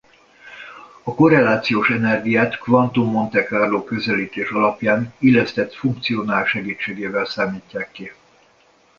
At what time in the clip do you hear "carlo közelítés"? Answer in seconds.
3.43-4.49